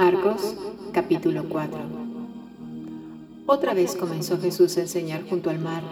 Marcos 0.00 0.54
capítulo 0.92 1.48
4 1.48 1.76
Otra 3.46 3.74
vez 3.74 3.96
comenzó 3.96 4.38
Jesús 4.38 4.76
a 4.76 4.82
enseñar 4.82 5.28
junto 5.28 5.50
al 5.50 5.58
mar 5.58 5.82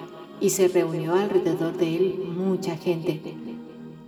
y 0.41 0.51
se 0.51 0.69
reunió 0.69 1.15
alrededor 1.15 1.77
de 1.77 1.97
él 1.97 2.25
mucha 2.37 2.77
gente, 2.77 3.21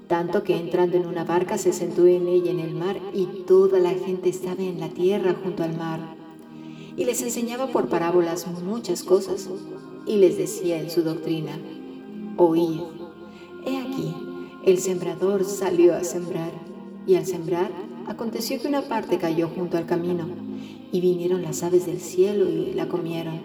tanto 0.07 0.45
que 0.45 0.57
entrando 0.57 0.97
en 0.97 1.05
una 1.05 1.25
barca 1.25 1.59
se 1.59 1.73
sentó 1.73 2.07
en 2.07 2.29
ella 2.29 2.53
en 2.53 2.61
el 2.61 2.77
mar 2.77 2.97
y 3.13 3.27
toda 3.45 3.81
la 3.81 3.91
gente 3.91 4.29
estaba 4.29 4.63
en 4.63 4.79
la 4.79 4.89
tierra 4.89 5.35
junto 5.43 5.65
al 5.65 5.77
mar. 5.77 5.99
Y 6.97 7.05
les 7.05 7.21
enseñaba 7.23 7.67
por 7.67 7.89
parábolas 7.89 8.47
muchas 8.63 9.03
cosas 9.03 9.51
y 10.07 10.19
les 10.19 10.39
decía 10.39 10.81
en 10.81 10.91
su 10.91 11.03
doctrina, 11.03 11.59
oíd, 12.37 12.83
he 13.67 13.77
aquí, 13.79 14.15
el 14.65 14.79
sembrador 14.79 15.45
salió 15.45 15.97
a 15.97 16.05
sembrar 16.05 16.53
y 17.05 17.17
al 17.17 17.27
sembrar 17.27 17.73
aconteció 18.09 18.61
que 18.61 18.69
una 18.69 18.83
parte 18.83 19.19
cayó 19.19 19.49
junto 19.49 19.77
al 19.77 19.87
camino 19.87 20.27
y 20.91 21.01
vinieron 21.01 21.43
las 21.43 21.63
aves 21.63 21.87
del 21.87 22.01
cielo 22.01 22.49
y 22.49 22.73
la 22.73 22.89
comieron. 22.89 23.41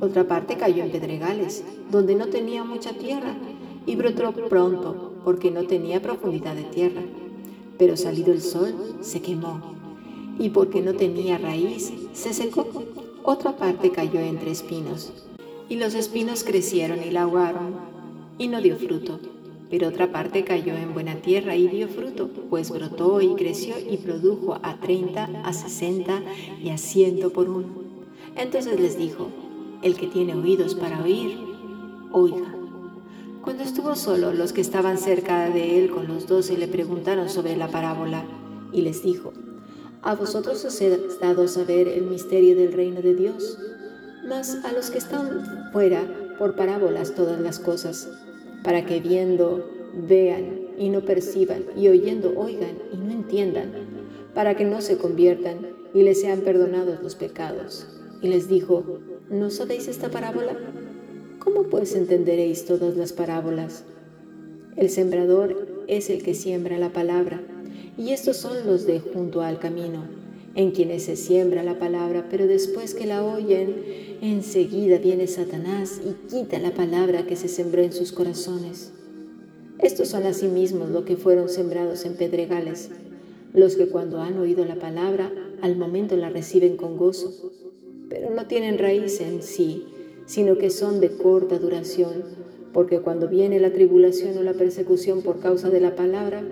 Otra 0.00 0.28
parte 0.28 0.56
cayó 0.56 0.84
en 0.84 0.92
pedregales, 0.92 1.64
donde 1.90 2.14
no 2.14 2.28
tenía 2.28 2.62
mucha 2.64 2.92
tierra, 2.92 3.34
y 3.84 3.96
brotó 3.96 4.32
pronto, 4.48 5.14
porque 5.24 5.50
no 5.50 5.64
tenía 5.64 6.00
profundidad 6.00 6.54
de 6.54 6.64
tierra. 6.64 7.02
Pero 7.78 7.96
salido 7.96 8.32
el 8.32 8.42
sol, 8.42 8.74
se 9.00 9.20
quemó, 9.20 9.60
y 10.38 10.50
porque 10.50 10.82
no 10.82 10.94
tenía 10.94 11.38
raíz, 11.38 11.92
se 12.12 12.32
secó. 12.32 12.68
Otra 13.24 13.56
parte 13.56 13.90
cayó 13.90 14.20
entre 14.20 14.52
espinos, 14.52 15.12
y 15.68 15.76
los 15.76 15.94
espinos 15.94 16.44
crecieron 16.44 17.02
y 17.02 17.10
la 17.10 17.22
ahogaron, 17.22 17.74
y 18.38 18.48
no 18.48 18.60
dio 18.60 18.76
fruto. 18.76 19.18
Pero 19.70 19.88
otra 19.88 20.12
parte 20.12 20.44
cayó 20.44 20.74
en 20.74 20.94
buena 20.94 21.16
tierra 21.16 21.56
y 21.56 21.66
dio 21.66 21.88
fruto, 21.88 22.28
pues 22.48 22.70
brotó 22.70 23.20
y 23.20 23.34
creció 23.34 23.74
y 23.78 23.96
produjo 23.96 24.58
a 24.62 24.76
treinta, 24.80 25.28
a 25.44 25.52
sesenta 25.52 26.22
y 26.62 26.70
a 26.70 26.78
ciento 26.78 27.32
por 27.32 27.48
uno. 27.48 27.68
Entonces 28.36 28.78
les 28.78 28.96
dijo, 28.96 29.28
el 29.82 29.96
que 29.96 30.06
tiene 30.06 30.34
oídos 30.34 30.74
para 30.74 31.02
oír, 31.02 31.38
oiga. 32.12 32.54
Cuando 33.42 33.62
estuvo 33.62 33.94
solo, 33.94 34.32
los 34.32 34.52
que 34.52 34.60
estaban 34.60 34.98
cerca 34.98 35.50
de 35.50 35.78
él 35.78 35.90
con 35.90 36.08
los 36.08 36.26
doce 36.26 36.56
le 36.56 36.68
preguntaron 36.68 37.28
sobre 37.28 37.56
la 37.56 37.68
parábola 37.68 38.24
y 38.72 38.82
les 38.82 39.02
dijo, 39.02 39.32
a 40.02 40.14
vosotros 40.14 40.64
os 40.64 40.80
he 40.80 41.00
dado 41.20 41.48
saber 41.48 41.88
el 41.88 42.06
misterio 42.06 42.56
del 42.56 42.72
reino 42.72 43.02
de 43.02 43.14
Dios, 43.14 43.58
mas 44.28 44.64
a 44.64 44.72
los 44.72 44.90
que 44.90 44.98
están 44.98 45.70
fuera 45.72 46.02
por 46.38 46.56
parábolas 46.56 47.14
todas 47.14 47.40
las 47.40 47.58
cosas, 47.58 48.10
para 48.66 48.84
que 48.84 48.98
viendo 48.98 49.64
vean 50.08 50.72
y 50.76 50.88
no 50.88 51.02
perciban, 51.02 51.62
y 51.76 51.86
oyendo 51.86 52.34
oigan 52.36 52.76
y 52.92 52.96
no 52.96 53.12
entiendan, 53.12 53.70
para 54.34 54.56
que 54.56 54.64
no 54.64 54.80
se 54.80 54.98
conviertan 54.98 55.68
y 55.94 56.02
les 56.02 56.20
sean 56.20 56.40
perdonados 56.40 57.00
los 57.00 57.14
pecados. 57.14 57.86
Y 58.20 58.26
les 58.26 58.48
dijo, 58.48 58.98
¿No 59.30 59.50
sabéis 59.50 59.86
esta 59.86 60.10
parábola? 60.10 60.56
¿Cómo 61.38 61.62
pues 61.62 61.94
entenderéis 61.94 62.64
todas 62.64 62.96
las 62.96 63.12
parábolas? 63.12 63.84
El 64.74 64.90
sembrador 64.90 65.84
es 65.86 66.10
el 66.10 66.24
que 66.24 66.34
siembra 66.34 66.76
la 66.76 66.92
palabra, 66.92 67.40
y 67.96 68.10
estos 68.10 68.36
son 68.36 68.66
los 68.66 68.84
de 68.84 68.98
junto 68.98 69.42
al 69.42 69.60
camino, 69.60 70.06
en 70.56 70.72
quienes 70.72 71.04
se 71.04 71.14
siembra 71.14 71.62
la 71.62 71.78
palabra, 71.78 72.26
pero 72.28 72.48
después 72.48 72.94
que 72.94 73.06
la 73.06 73.24
oyen, 73.24 73.76
enseguida 74.20 74.98
viene 74.98 75.28
Satanás 75.28 76.00
y 76.04 76.28
quita 76.28 76.58
la 76.58 76.72
palabra 76.74 77.26
que 77.26 77.36
se 77.36 77.46
sembró 77.46 77.82
en 77.82 77.92
sus 77.92 78.10
corazones. 78.10 78.92
Estos 79.78 80.08
son 80.08 80.24
asimismo 80.24 80.86
los 80.86 81.04
que 81.04 81.16
fueron 81.16 81.48
sembrados 81.48 82.04
en 82.04 82.16
pedregales, 82.16 82.90
los 83.52 83.76
que 83.76 83.88
cuando 83.88 84.20
han 84.20 84.38
oído 84.38 84.64
la 84.64 84.76
palabra, 84.76 85.30
al 85.62 85.76
momento 85.76 86.16
la 86.16 86.30
reciben 86.30 86.76
con 86.76 86.96
gozo 86.96 87.52
pero 88.08 88.30
no 88.30 88.46
tienen 88.46 88.78
raíz 88.78 89.20
en 89.20 89.42
sí, 89.42 89.86
sino 90.26 90.58
que 90.58 90.70
son 90.70 91.00
de 91.00 91.16
corta 91.16 91.58
duración, 91.58 92.24
porque 92.72 93.00
cuando 93.00 93.28
viene 93.28 93.60
la 93.60 93.72
tribulación 93.72 94.36
o 94.38 94.42
la 94.42 94.54
persecución 94.54 95.22
por 95.22 95.40
causa 95.40 95.70
de 95.70 95.80
la 95.80 95.96
palabra, 95.96 96.42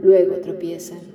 luego 0.00 0.36
tropiezan. 0.36 1.11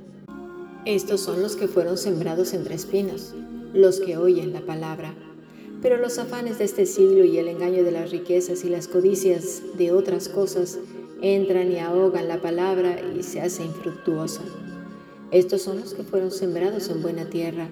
Estos 0.88 1.20
son 1.20 1.42
los 1.42 1.58
que 1.58 1.68
fueron 1.68 1.98
sembrados 1.98 2.54
entre 2.54 2.76
espinos, 2.76 3.36
los 3.74 4.00
que 4.00 4.16
oyen 4.16 4.54
la 4.54 4.62
palabra. 4.62 5.14
Pero 5.82 5.98
los 5.98 6.18
afanes 6.18 6.60
de 6.60 6.64
este 6.64 6.86
siglo 6.86 7.26
y 7.26 7.38
el 7.38 7.50
engaño 7.50 7.84
de 7.84 7.92
las 7.92 8.10
riquezas 8.10 8.64
y 8.64 8.70
las 8.70 8.88
codicias 8.88 9.64
de 9.78 9.92
otras 9.92 10.30
cosas 10.30 10.80
entran 11.22 11.74
y 11.74 11.80
ahogan 11.80 12.30
la 12.30 12.42
palabra 12.42 13.02
y 13.02 13.22
se 13.24 13.42
hace 13.42 13.66
infructuosa. 13.66 14.44
Estos 15.32 15.62
son 15.62 15.82
los 15.82 15.94
que 15.94 16.04
fueron 16.04 16.32
sembrados 16.32 16.88
en 16.88 17.02
buena 17.02 17.30
tierra 17.30 17.70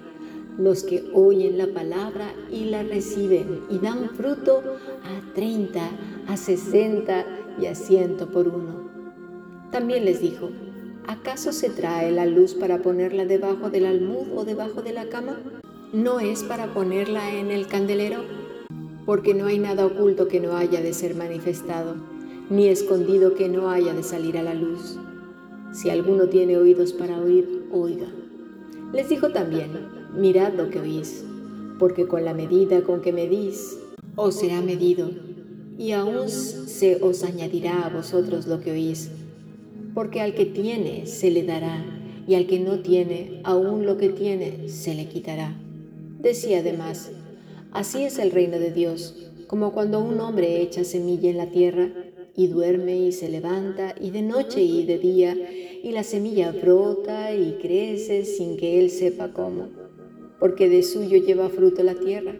los 0.58 0.82
que 0.82 1.10
oyen 1.14 1.56
la 1.56 1.68
palabra 1.68 2.34
y 2.50 2.66
la 2.66 2.82
reciben 2.82 3.62
y 3.70 3.78
dan 3.78 4.10
fruto 4.10 4.62
a 5.04 5.34
30, 5.34 5.90
a 6.28 6.36
60 6.36 7.26
y 7.62 7.66
a 7.66 7.74
100 7.74 8.16
por 8.30 8.48
uno. 8.48 8.90
También 9.70 10.04
les 10.04 10.20
dijo, 10.20 10.50
¿acaso 11.06 11.52
se 11.52 11.70
trae 11.70 12.10
la 12.10 12.26
luz 12.26 12.54
para 12.54 12.82
ponerla 12.82 13.24
debajo 13.24 13.70
del 13.70 13.86
almud 13.86 14.26
o 14.36 14.44
debajo 14.44 14.82
de 14.82 14.92
la 14.92 15.08
cama? 15.08 15.38
¿No 15.92 16.20
es 16.20 16.42
para 16.42 16.72
ponerla 16.74 17.34
en 17.34 17.50
el 17.50 17.66
candelero? 17.68 18.24
Porque 19.04 19.34
no 19.34 19.46
hay 19.46 19.58
nada 19.58 19.86
oculto 19.86 20.28
que 20.28 20.40
no 20.40 20.56
haya 20.56 20.80
de 20.80 20.92
ser 20.92 21.14
manifestado, 21.14 21.94
ni 22.50 22.68
escondido 22.68 23.34
que 23.34 23.48
no 23.48 23.70
haya 23.70 23.94
de 23.94 24.02
salir 24.02 24.36
a 24.36 24.42
la 24.42 24.54
luz. 24.54 24.98
Si 25.72 25.90
alguno 25.90 26.28
tiene 26.28 26.56
oídos 26.56 26.92
para 26.92 27.18
oír, 27.18 27.66
oiga. 27.72 28.06
Les 28.92 29.08
dijo 29.08 29.30
también, 29.30 29.70
mirad 30.16 30.54
lo 30.54 30.70
que 30.70 30.80
oís, 30.80 31.24
porque 31.78 32.06
con 32.06 32.24
la 32.24 32.34
medida 32.34 32.82
con 32.82 33.00
que 33.00 33.12
medís, 33.12 33.78
os 34.16 34.36
será 34.36 34.60
medido, 34.60 35.10
y 35.78 35.92
aún 35.92 36.28
se 36.28 37.02
os 37.02 37.22
añadirá 37.22 37.86
a 37.86 37.90
vosotros 37.90 38.46
lo 38.46 38.60
que 38.60 38.72
oís, 38.72 39.10
porque 39.96 40.20
al 40.20 40.34
que 40.34 40.44
tiene 40.44 41.06
se 41.06 41.30
le 41.30 41.42
dará, 41.42 41.82
y 42.28 42.34
al 42.34 42.46
que 42.46 42.60
no 42.60 42.80
tiene, 42.80 43.40
aún 43.44 43.86
lo 43.86 43.96
que 43.96 44.10
tiene 44.10 44.68
se 44.68 44.94
le 44.94 45.06
quitará. 45.06 45.56
Decía 46.20 46.58
además, 46.58 47.10
así 47.72 48.04
es 48.04 48.18
el 48.18 48.30
reino 48.30 48.58
de 48.58 48.72
Dios, 48.72 49.30
como 49.46 49.72
cuando 49.72 50.00
un 50.00 50.20
hombre 50.20 50.60
echa 50.60 50.84
semilla 50.84 51.30
en 51.30 51.38
la 51.38 51.48
tierra, 51.48 51.88
y 52.36 52.48
duerme 52.48 52.98
y 52.98 53.12
se 53.12 53.30
levanta, 53.30 53.94
y 53.98 54.10
de 54.10 54.20
noche 54.20 54.60
y 54.60 54.84
de 54.84 54.98
día, 54.98 55.34
y 55.82 55.92
la 55.92 56.02
semilla 56.02 56.52
brota 56.52 57.34
y 57.34 57.56
crece 57.62 58.26
sin 58.26 58.58
que 58.58 58.78
él 58.78 58.90
sepa 58.90 59.32
cómo 59.32 59.86
porque 60.38 60.68
de 60.68 60.82
suyo 60.82 61.16
lleva 61.16 61.48
fruto 61.48 61.82
la 61.82 61.94
tierra. 61.94 62.34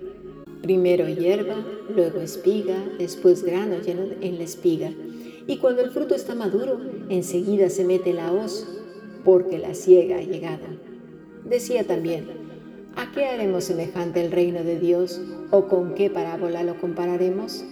Primero 0.62 1.08
hierba, 1.08 1.64
luego 1.94 2.20
espiga, 2.20 2.76
después 2.98 3.42
grano 3.42 3.80
lleno 3.80 4.08
en 4.20 4.36
la 4.38 4.44
espiga. 4.44 4.92
Y 5.46 5.58
cuando 5.58 5.82
el 5.82 5.90
fruto 5.90 6.14
está 6.14 6.34
maduro, 6.34 6.80
enseguida 7.08 7.70
se 7.70 7.84
mete 7.84 8.12
la 8.12 8.32
hoz, 8.32 8.66
porque 9.24 9.58
la 9.58 9.74
ciega 9.74 10.16
ha 10.16 10.22
llegado. 10.22 10.64
Decía 11.44 11.84
también, 11.84 12.26
¿a 12.96 13.12
qué 13.12 13.26
haremos 13.26 13.64
semejante 13.64 14.24
el 14.24 14.32
reino 14.32 14.64
de 14.64 14.78
Dios 14.78 15.20
o 15.50 15.66
con 15.66 15.94
qué 15.94 16.10
parábola 16.10 16.62
lo 16.62 16.80
compararemos? 16.80 17.64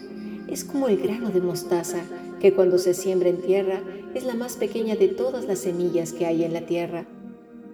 Es 0.49 0.65
como 0.65 0.89
el 0.89 0.99
grano 0.99 1.31
de 1.31 1.41
mostaza, 1.41 2.03
que 2.41 2.53
cuando 2.53 2.79
se 2.79 2.95
siembra 2.95 3.29
en 3.29 3.41
tierra 3.41 3.81
es 4.15 4.25
la 4.25 4.35
más 4.35 4.57
pequeña 4.57 4.97
de 4.97 5.09
todas 5.09 5.47
las 5.47 5.61
semillas 5.61 6.13
que 6.13 6.27
hay 6.27 6.45
en 6.45 6.53
la 6.53 6.67
tierra 6.67 7.07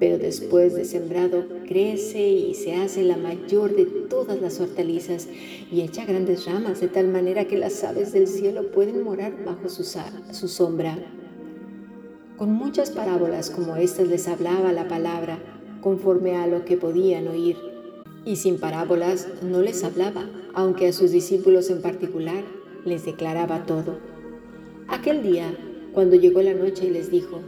pero 0.01 0.17
después 0.17 0.75
de 0.75 0.87
sembrado 0.87 1.45
crece 1.69 2.27
y 2.27 2.55
se 2.55 2.75
hace 2.75 3.05
la 3.05 3.19
mayor 3.19 3.77
de 3.77 3.85
todas 3.85 4.41
las 4.41 4.59
hortalizas 4.59 5.29
y 5.71 5.83
echa 5.83 6.07
grandes 6.07 6.47
ramas 6.47 6.81
de 6.81 6.89
tal 6.89 7.09
manera 7.09 7.45
que 7.45 7.59
las 7.59 7.85
aves 7.85 8.13
del 8.13 8.27
cielo 8.27 8.73
pueden 8.73 9.05
morar 9.05 9.45
bajo 9.45 9.69
su, 9.69 9.85
su 9.85 10.49
sombra. 10.49 10.99
Con 12.39 12.51
muchas 12.53 12.91
parábolas 12.91 13.51
como 13.51 13.77
estas 13.77 14.09
les 14.09 14.27
hablaba 14.27 14.73
la 14.73 14.89
palabra 14.89 15.39
conforme 15.83 16.37
a 16.37 16.47
lo 16.47 16.65
que 16.65 16.79
podían 16.79 17.29
oír, 17.29 17.57
y 18.25 18.37
sin 18.37 18.59
parábolas 18.59 19.29
no 19.43 19.61
les 19.61 19.85
hablaba, 19.85 20.29
aunque 20.55 20.89
a 20.89 20.93
sus 20.93 21.11
discípulos 21.11 21.71
en 21.71 21.83
particular 21.83 22.43
les 22.87 23.05
declaraba 23.05 23.65
todo. 23.65 23.99
Aquel 24.89 25.23
día, 25.23 25.55
cuando 25.93 26.17
llegó 26.17 26.43
la 26.43 26.55
noche 26.55 26.87
y 26.87 26.91
les 26.91 27.11
dijo, 27.11 27.41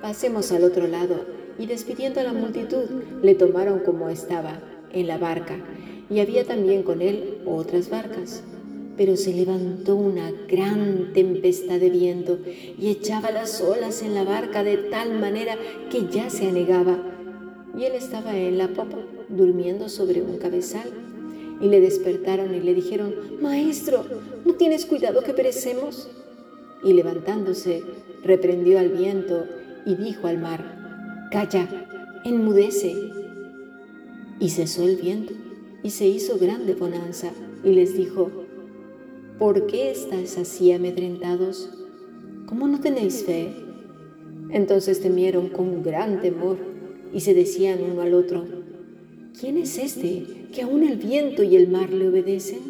pasemos 0.00 0.50
al 0.52 0.64
otro 0.64 0.86
lado, 0.86 1.39
y 1.60 1.66
despidiendo 1.66 2.20
a 2.20 2.24
la 2.24 2.32
multitud, 2.32 2.86
le 3.22 3.34
tomaron 3.34 3.80
como 3.80 4.08
estaba, 4.08 4.60
en 4.92 5.06
la 5.06 5.18
barca, 5.18 5.56
y 6.08 6.20
había 6.20 6.44
también 6.44 6.82
con 6.82 7.02
él 7.02 7.38
otras 7.44 7.90
barcas. 7.90 8.42
Pero 8.96 9.16
se 9.16 9.34
levantó 9.34 9.94
una 9.94 10.32
gran 10.48 11.12
tempestad 11.12 11.78
de 11.78 11.90
viento 11.90 12.38
y 12.78 12.88
echaba 12.88 13.30
las 13.30 13.60
olas 13.60 14.02
en 14.02 14.14
la 14.14 14.24
barca 14.24 14.64
de 14.64 14.76
tal 14.76 15.18
manera 15.18 15.56
que 15.90 16.06
ya 16.10 16.30
se 16.30 16.48
anegaba. 16.48 16.98
Y 17.78 17.84
él 17.84 17.92
estaba 17.94 18.36
en 18.36 18.58
la 18.58 18.68
popa, 18.68 18.98
durmiendo 19.28 19.88
sobre 19.88 20.22
un 20.22 20.38
cabezal. 20.38 20.90
Y 21.60 21.68
le 21.68 21.80
despertaron 21.80 22.54
y 22.54 22.60
le 22.60 22.74
dijeron, 22.74 23.14
Maestro, 23.40 24.04
¿no 24.44 24.54
tienes 24.54 24.86
cuidado 24.86 25.22
que 25.22 25.34
perecemos? 25.34 26.08
Y 26.82 26.94
levantándose, 26.94 27.82
reprendió 28.24 28.78
al 28.78 28.88
viento 28.88 29.44
y 29.86 29.94
dijo 29.94 30.26
al 30.26 30.38
mar, 30.38 30.79
Calla, 31.30 31.68
enmudece. 32.24 32.92
Y 34.40 34.50
cesó 34.50 34.82
el 34.82 34.96
viento, 34.96 35.32
y 35.84 35.90
se 35.90 36.08
hizo 36.08 36.38
grande 36.38 36.74
bonanza, 36.74 37.30
y 37.62 37.70
les 37.70 37.96
dijo, 37.96 38.32
¿por 39.38 39.66
qué 39.66 39.92
estáis 39.92 40.36
así 40.38 40.72
amedrentados? 40.72 41.70
¿Cómo 42.46 42.66
no 42.66 42.80
tenéis 42.80 43.24
fe? 43.24 43.54
Entonces 44.50 45.00
temieron 45.00 45.50
con 45.50 45.84
gran 45.84 46.20
temor, 46.20 46.56
y 47.14 47.20
se 47.20 47.32
decían 47.32 47.78
uno 47.88 48.02
al 48.02 48.14
otro, 48.14 48.44
¿quién 49.38 49.56
es 49.56 49.78
este 49.78 50.24
que 50.52 50.62
aún 50.62 50.82
el 50.82 50.96
viento 50.96 51.44
y 51.44 51.54
el 51.54 51.68
mar 51.68 51.92
le 51.92 52.08
obedecen? 52.08 52.69